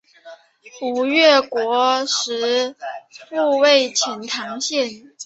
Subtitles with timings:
[0.81, 2.75] 吴越国时
[3.29, 5.13] 复为钱唐县。